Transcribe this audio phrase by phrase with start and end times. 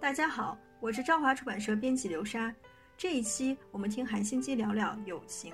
[0.00, 2.54] 大家好，我是朝华出版社编辑刘莎。
[2.96, 5.52] 这一期我们听韩心机聊聊友情。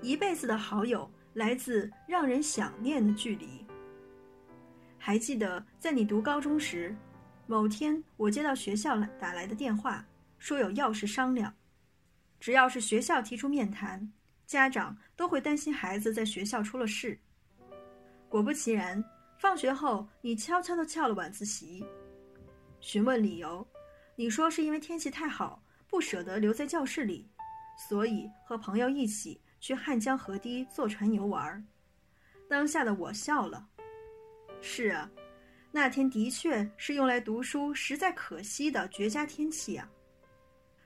[0.00, 3.64] 一辈子的好友来自让人想念的距离。
[4.96, 6.96] 还记得在你读高中时，
[7.46, 10.02] 某天我接到学校打来的电话，
[10.38, 11.52] 说有要事商量。
[12.40, 14.10] 只要是学校提出面谈，
[14.46, 17.20] 家长都会担心孩子在学校出了事。
[18.30, 19.04] 果不其然，
[19.38, 21.84] 放学后你悄悄地翘了晚自习。
[22.84, 23.66] 询问理由，
[24.14, 27.26] 你说是因为天气太好，不舍得留在教室里，
[27.88, 31.66] 所以和朋友一起去汉江河堤坐船游玩。
[32.46, 33.66] 当下的我笑了。
[34.60, 35.10] 是啊，
[35.72, 39.90] 那天的确是用来读书实在可惜的绝佳天气啊。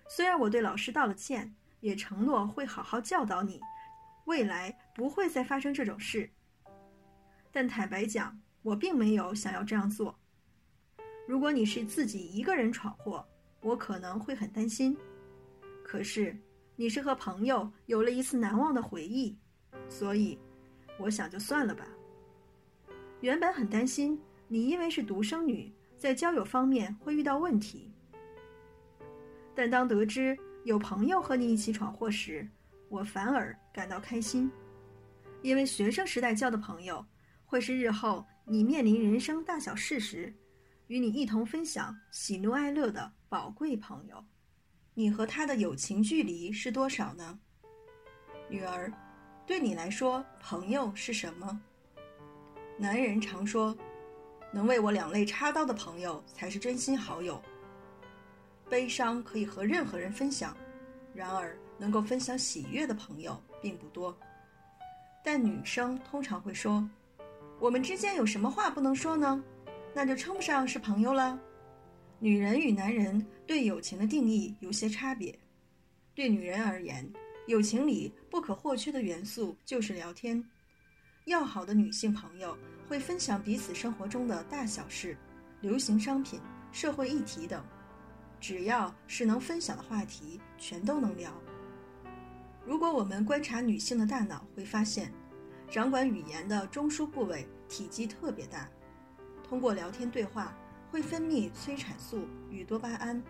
[0.08, 3.60] 虽然我对老师道了歉，也承诺会好好教导你，
[4.26, 6.30] 未来不会再发生这种事。
[7.50, 10.16] 但坦白讲，我并没有想要这样做。
[11.28, 13.22] 如果你是自己一个人闯祸，
[13.60, 14.96] 我可能会很担心。
[15.84, 16.34] 可是
[16.74, 19.36] 你是和朋友有了一次难忘的回忆，
[19.90, 20.38] 所以
[20.98, 21.86] 我想就算了吧。
[23.20, 27.92] 原本很担心你因为是独生女，在交友方面会遇到问题。
[29.54, 32.48] 但当得知有朋友和你一起闯祸时，
[32.88, 34.50] 我反而感到开心，
[35.42, 37.04] 因为学生时代交的朋友，
[37.44, 40.34] 会是日后你面临人生大小事时。
[40.88, 44.24] 与你一同分享喜怒哀乐的宝贵朋友，
[44.94, 47.38] 你和他的友情距离是多少呢？
[48.48, 48.90] 女儿，
[49.46, 51.60] 对你来说，朋友是什么？
[52.78, 53.76] 男人常说，
[54.50, 57.40] 能为我两肋插刀的朋友才是真心好友。
[58.70, 60.56] 悲伤可以和任何人分享，
[61.12, 64.18] 然而能够分享喜悦的朋友并不多。
[65.22, 66.88] 但女生通常会说，
[67.60, 69.44] 我们之间有什么话不能说呢？
[69.98, 71.36] 那就称不上是朋友了。
[72.20, 75.36] 女人与男人对友情的定义有些差别。
[76.14, 77.04] 对女人而言，
[77.48, 80.40] 友情里不可或缺的元素就是聊天。
[81.24, 82.56] 要好的女性朋友
[82.86, 85.18] 会分享彼此生活中的大小事、
[85.62, 86.40] 流行商品、
[86.70, 87.60] 社会议题等，
[88.38, 91.32] 只要是能分享的话题，全都能聊。
[92.64, 95.12] 如果我们观察女性的大脑，会发现，
[95.68, 98.70] 掌管语言的中枢部位体积特别大。
[99.48, 100.54] 通过聊天对话，
[100.90, 103.22] 会分泌催产素与多巴胺，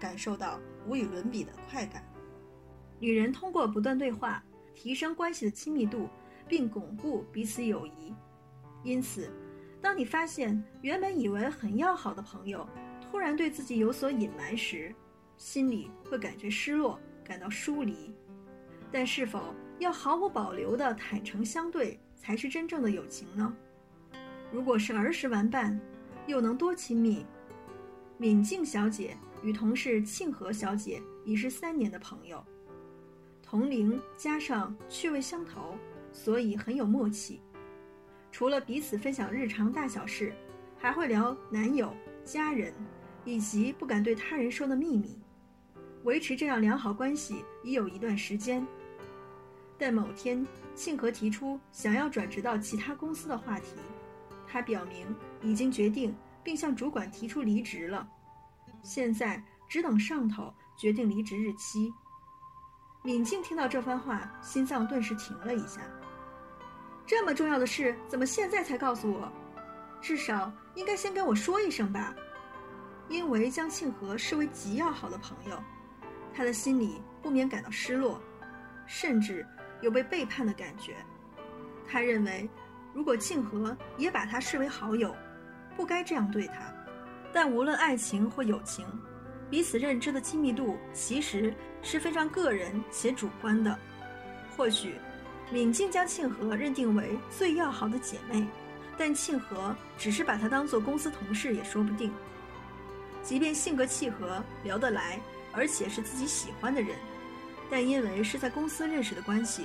[0.00, 2.04] 感受到无与伦比的快感。
[2.98, 4.42] 女人通过不断对话，
[4.74, 6.08] 提升关系的亲密度，
[6.48, 8.12] 并巩固彼此友谊。
[8.82, 9.30] 因此，
[9.80, 12.68] 当你发现原本以为很要好的朋友，
[13.00, 14.92] 突然对自己有所隐瞒时，
[15.36, 18.14] 心里会感觉失落，感到疏离。
[18.90, 23.54] 但是否要毫无保留的坦诚相对，才是真正的友情呢？
[24.52, 25.78] 如果是儿时玩伴，
[26.26, 27.24] 又能多亲密？
[28.16, 32.42] 敏静小姐与同事庆和小姐已是三年的朋友，
[33.42, 35.76] 同龄加上趣味相投，
[36.12, 37.40] 所以很有默契。
[38.30, 40.32] 除了彼此分享日常大小事，
[40.78, 41.92] 还会聊男友、
[42.24, 42.72] 家人
[43.24, 45.18] 以及不敢对他人说的秘密。
[46.04, 48.66] 维持这样良好关系已有一段时间，
[49.78, 53.76] 但某天庆和提出想要转职到其他公司的话题。
[54.54, 55.04] 他表明
[55.42, 58.08] 已经决定，并向主管提出离职了，
[58.84, 61.92] 现在只等上头决定离职日期。
[63.02, 65.80] 敏静听到这番话，心脏顿时停了一下。
[67.04, 69.28] 这么重要的事，怎么现在才告诉我？
[70.00, 72.14] 至少应该先跟我说一声吧。
[73.08, 75.60] 因为将庆和视为极要好的朋友，
[76.32, 78.20] 他的心里不免感到失落，
[78.86, 79.44] 甚至
[79.82, 80.94] 有被背叛的感觉。
[81.88, 82.48] 他认为。
[82.94, 85.14] 如果庆和也把他视为好友，
[85.76, 86.72] 不该这样对他。
[87.32, 88.86] 但无论爱情或友情，
[89.50, 93.76] 彼此认知的亲密度其实是非常个人且主观的。
[94.56, 94.94] 或许，
[95.50, 98.46] 敏静将庆和认定为最要好的姐妹，
[98.96, 102.12] 但庆和只是把她当做公司同事也说不定。
[103.20, 105.18] 即便性格契合、聊得来，
[105.52, 106.96] 而且是自己喜欢的人，
[107.68, 109.64] 但因为是在公司认识的关系，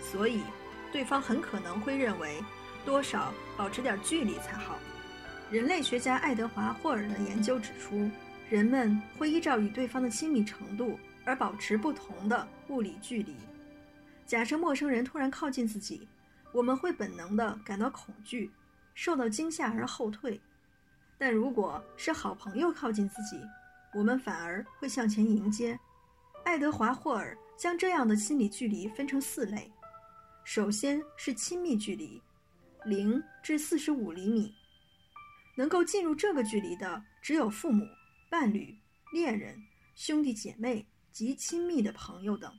[0.00, 0.42] 所以
[0.90, 2.42] 对方很可能会认为。
[2.84, 4.78] 多少保持点距离才好。
[5.50, 8.10] 人类学家爱德华·霍尔的研究指出，
[8.48, 13.34] 人们会依照与对方的亲密程度而保持不同的物理距离。
[14.26, 16.08] 假设陌生人突然靠近自己，
[16.50, 18.50] 我们会本能地感到恐惧，
[18.94, 20.40] 受到惊吓而后退；
[21.18, 23.40] 但如果是好朋友靠近自己，
[23.94, 25.78] 我们反而会向前迎接。
[26.42, 29.70] 爱德华·霍尔将这样的心理距离分成四类：
[30.42, 32.20] 首先是亲密距离。
[32.84, 34.54] 零至四十五厘米，
[35.56, 37.86] 能够进入这个距离的只有父母、
[38.30, 38.76] 伴侣、
[39.12, 39.58] 恋人、
[39.94, 42.52] 兄弟姐妹及亲密的朋友等。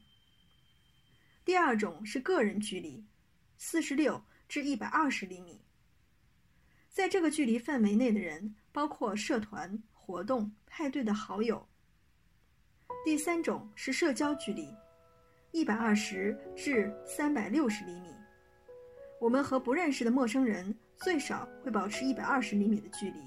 [1.43, 3.05] 第二种是个人距离，
[3.57, 5.61] 四十六至一百二十厘米。
[6.89, 11.67] 在这个距离范围内的人，包括社团活动、派对的好友。
[13.03, 14.73] 第三种是社交距离，
[15.51, 18.14] 一百二十至三百六十厘米。
[19.19, 23.19] 我们和不认识的陌生人最少会保持一百二十厘米的距离。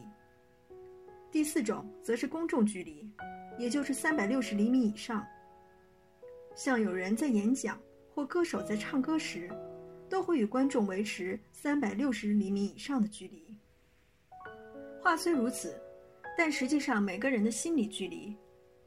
[1.30, 3.10] 第四种则是公众距离，
[3.58, 5.26] 也就是三百六十厘米以上。
[6.54, 7.80] 像有人在演讲
[8.14, 9.50] 或歌手在唱歌时，
[10.08, 13.56] 都会与观众维持三百六十厘米以上的距离。
[15.02, 15.80] 话虽如此，
[16.36, 18.36] 但实际上每个人的心理距离。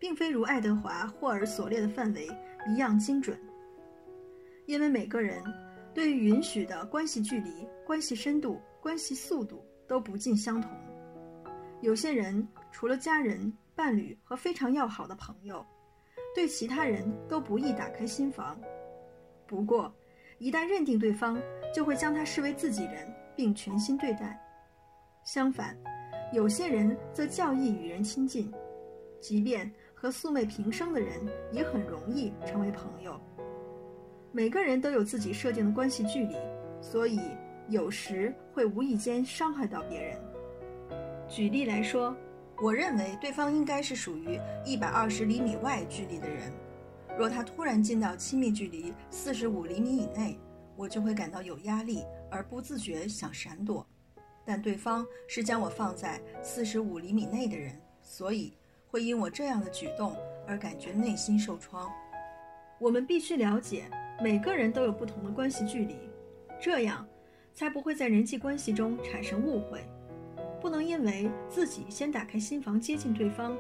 [0.01, 2.27] 并非如爱德华·霍尔所列的范围
[2.67, 3.39] 一样精准，
[4.65, 5.43] 因为每个人
[5.93, 10.71] 对于允许的关系距离、关系深度、关系速度都不尽相同。
[11.81, 15.65] 有些人除了家人、伴侣和非常要好的朋友，
[16.33, 18.59] 对其他人都不易打开心房。
[19.45, 19.93] 不过，
[20.37, 21.41] 一旦认定对方，
[21.73, 24.39] 就会将他视为自己人，并全心对待。
[25.23, 25.77] 相反，
[26.31, 28.51] 有些人则较易与人亲近，
[29.19, 29.71] 即便。
[29.93, 31.21] 和素昧平生的人
[31.51, 33.21] 也很容易成为朋友。
[34.31, 36.35] 每个人都有自己设定的关系距离，
[36.81, 37.19] 所以
[37.67, 40.17] 有时会无意间伤害到别人。
[41.27, 42.15] 举例来说，
[42.61, 46.51] 我认为对方应该是属于一百二十厘米外距离的人。
[47.17, 50.39] 若他突然进到亲密距离四十五厘米以内，
[50.75, 53.85] 我就会感到有压力而不自觉想闪躲。
[54.45, 58.53] 但对方是将我放在四十五厘米内的人，所以。
[58.87, 60.13] 会因我这样的举动
[60.45, 61.89] 而感觉内心受创。
[62.77, 63.89] 我们必须了解，
[64.21, 65.95] 每个人都有不同的关系距离，
[66.59, 67.03] 这样
[67.53, 69.83] 才不会在人际关系中产生误会。
[70.61, 73.57] 不能因为自己先打开心房接近对方，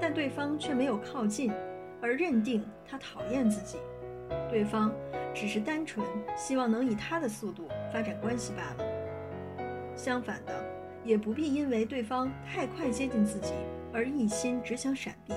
[0.00, 1.52] 但对方却没有靠近，
[2.00, 3.76] 而认定他讨厌自己。
[4.48, 4.90] 对方
[5.34, 8.84] 只是单纯希望能以他的速度发展关系罢了。
[9.94, 10.64] 相反的，
[11.04, 13.52] 也不必因为对方太快接近自己。
[13.92, 15.34] 而一心只想闪避。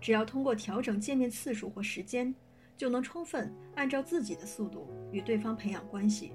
[0.00, 2.34] 只要通过调整见面次数或时间，
[2.80, 6.32] 就能充分按照自己的速度与对方培养关系。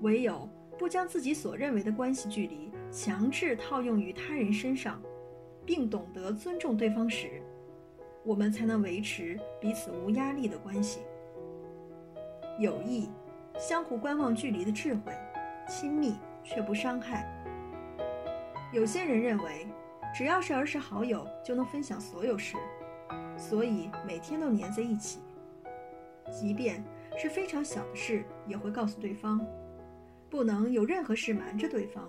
[0.00, 5.00] 唯有不将自己所认为的关系距离强制套用于他人身上，
[5.64, 7.40] 并懂得尊重对方时，
[8.24, 11.02] 我们才能维持彼此无压力的关系。
[12.58, 13.08] 友谊，
[13.56, 15.12] 相互观望距离的智慧，
[15.68, 17.24] 亲密却不伤害。
[18.72, 19.64] 有些人认为，
[20.12, 22.56] 只要是儿时好友就能分享所有事，
[23.38, 25.20] 所以每天都黏在一起。
[26.30, 26.84] 即便
[27.16, 29.40] 是非常小的事，也会告诉对方，
[30.28, 32.06] 不能有任何事瞒着对方，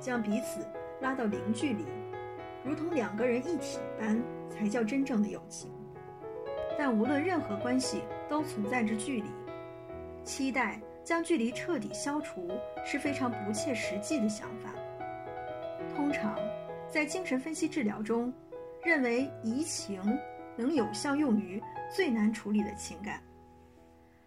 [0.00, 0.66] 将彼此
[1.00, 1.84] 拉到零距离，
[2.64, 5.70] 如同两个人一体般，才叫真正的友情。
[6.76, 9.28] 但无论任何关系都存在着距离，
[10.24, 12.48] 期待将距离彻底消除
[12.84, 14.70] 是非常不切实际的想法。
[15.94, 16.36] 通常，
[16.88, 18.32] 在精神分析治疗中，
[18.82, 20.00] 认为移情
[20.58, 23.22] 能有效用于最难处理的情感。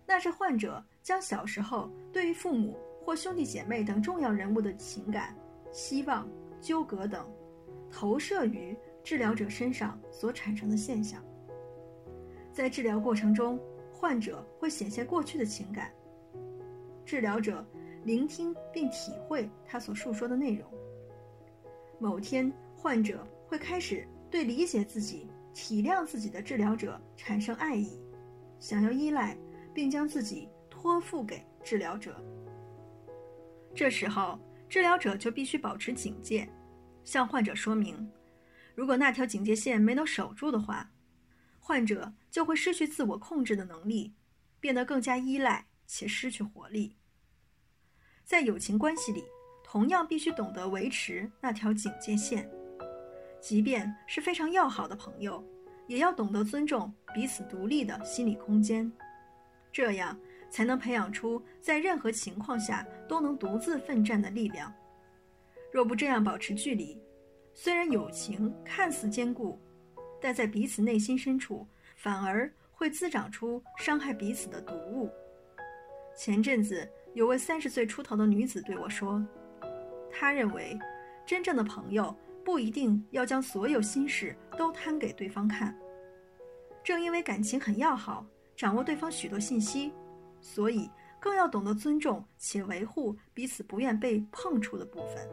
[0.07, 5.35] 那是患者将小时候对于父母或兄弟姐妹等重要人物的情感、
[5.71, 6.27] 希望、
[6.59, 7.29] 纠葛等，
[7.91, 11.23] 投射于治疗者身上所产生的现象。
[12.51, 13.59] 在治疗过程中，
[13.93, 15.91] 患者会显现过去的情感，
[17.05, 17.65] 治疗者
[18.03, 20.67] 聆听并体会他所述说的内容。
[22.00, 28.00] 某天，患者会开始对理解自己、体谅自己的治疗者产生爱意，
[28.60, 29.38] 想要依赖，
[29.74, 32.24] 并将自己托付给治疗者。
[33.75, 36.50] 这时候，治疗者就必须保持警戒，
[37.03, 38.10] 向患者说明，
[38.75, 40.91] 如果那条警戒线没能守住的话，
[41.60, 44.13] 患者就会失去自我控制的能力，
[44.60, 46.98] 变得更加依赖且失去活力。
[48.24, 49.24] 在友情关系里。
[49.63, 52.46] 同样必须懂得维持那条警戒线，
[53.41, 55.43] 即便是非常要好的朋友，
[55.88, 58.89] 也要懂得尊重彼此独立的心理空间，
[59.71, 60.17] 这样
[60.50, 64.71] 才能培养出在任何情况下都能独自奋战的力量。
[65.74, 67.01] 若不这样保持距离，
[67.53, 69.60] 虽然友情看似坚固，
[70.21, 75.10] 但在彼此内心深处反而会滋长出伤害彼此的毒物。
[76.15, 79.25] 前阵子有位三十岁出头的女子对我说。
[80.12, 80.77] 她认为，
[81.25, 85.77] 真正的朋友不一定要将所有心事都摊给对方看。
[86.83, 89.93] 正因为感情很要好，掌握对方许多信息，
[90.39, 95.29] 所以更要懂得尊重且维护彼此不愿被碰触的部分。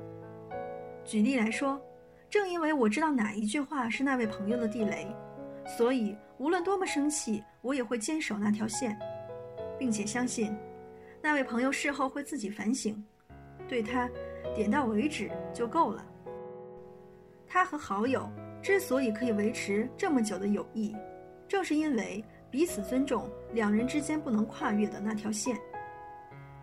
[1.05, 1.81] 举例来说，
[2.29, 5.07] 正因为我知道哪一句话是那位朋友的地雷，
[5.79, 8.99] 所以无论多么生气，我也会坚守那条线，
[9.79, 10.55] 并且相信
[11.23, 13.03] 那位朋友事后会自己反省，
[13.67, 14.07] 对他
[14.55, 16.05] 点到为止就够了。
[17.49, 18.28] 他和好友
[18.62, 20.95] 之所以可以维持这么久的友谊，
[21.49, 25.59] 正是因为彼此尊重两人之间不能跨越的那条线。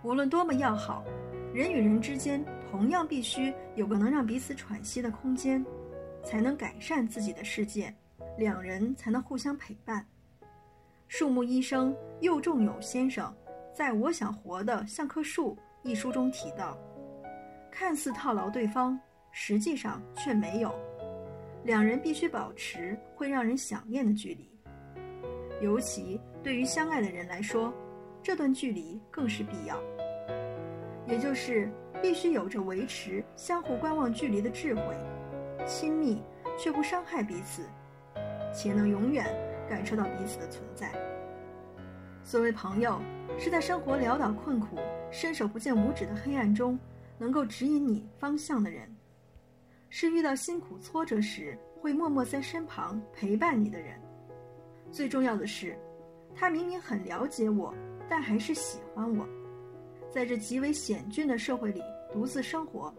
[0.04, 1.04] 无论多么要好，
[1.54, 5.66] 人与人之间同样必须有个能让彼此喘息的空间，
[6.24, 7.92] 才能改善自己的世界，
[8.38, 10.06] 两人才能互相陪伴。
[11.08, 13.34] 树木医生右仲友先生
[13.74, 16.78] 在《我想活得像棵树》一书中提到，
[17.72, 19.00] 看似套牢对方。
[19.38, 20.74] 实际上却没有，
[21.66, 24.50] 两人必须保持会让人想念的距离，
[25.62, 27.72] 尤其对于相爱的人来说，
[28.24, 29.78] 这段距离更是必要。
[31.06, 31.70] 也就是
[32.02, 34.82] 必须有着维持相互观望距离的智慧，
[35.66, 36.24] 亲密
[36.58, 37.64] 却不伤害彼此，
[38.54, 39.26] 且能永远
[39.70, 40.90] 感受到彼此的存在。
[42.24, 43.02] 所谓朋友，
[43.38, 44.78] 是在生活潦倒困苦、
[45.12, 46.80] 伸手不见五指的黑暗中，
[47.18, 48.90] 能够指引你方向的人。
[49.98, 53.98] 是遇到辛苦挫折时会默默在身旁陪伴你的人。
[54.92, 55.74] 最重要的是，
[56.36, 57.74] 他明明很了解我，
[58.10, 59.26] 但还是喜欢我。
[60.10, 62.94] 在这极为险峻的社会里独自生活，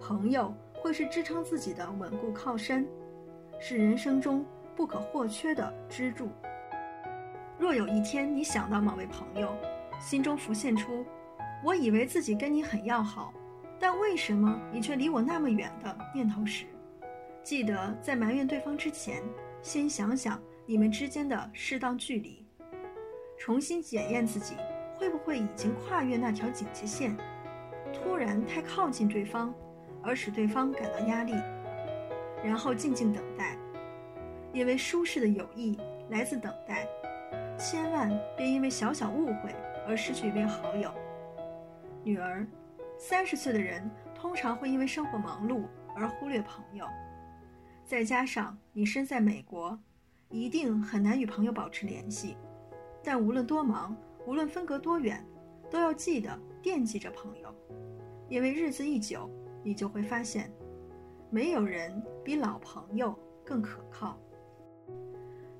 [0.00, 2.84] 朋友会是支撑自己的稳固靠山，
[3.60, 6.28] 是人生中不可或缺的支柱。
[7.56, 9.54] 若有一天你想到某位朋友，
[10.00, 11.06] 心中浮现出
[11.62, 13.32] “我以为自己跟你很要好”。
[13.78, 16.64] 但为什么你却离我那么远的念头时，
[17.42, 19.22] 记得在埋怨对方之前，
[19.60, 22.46] 先想想你们之间的适当距离，
[23.38, 24.54] 重新检验自己
[24.96, 27.14] 会不会已经跨越那条警戒线，
[27.92, 29.52] 突然太靠近对方，
[30.02, 31.34] 而使对方感到压力，
[32.42, 33.56] 然后静静等待，
[34.52, 35.78] 因为舒适的友谊
[36.08, 36.86] 来自等待，
[37.58, 39.54] 千万别因为小小误会
[39.86, 40.90] 而失去一位好友，
[42.02, 42.46] 女儿。
[43.06, 46.86] 三十岁的人通常会因为生活忙碌而忽略朋友，
[47.84, 49.78] 再加上你身在美国，
[50.30, 52.34] 一定很难与朋友保持联系。
[53.02, 53.94] 但无论多忙，
[54.26, 55.22] 无论分隔多远，
[55.70, 57.54] 都要记得惦记着朋友，
[58.30, 59.28] 因为日子一久，
[59.62, 60.50] 你就会发现，
[61.28, 64.18] 没有人比老朋友更可靠。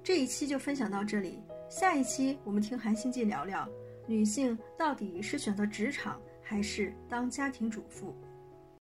[0.03, 3.69] 这一期就分享到这里，下一期我们听韩星记聊聊
[4.07, 6.19] 女性到底是选择职场。
[6.45, 8.15] 还是当家庭主妇。